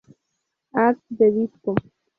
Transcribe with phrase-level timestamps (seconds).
[0.85, 1.75] At The Disco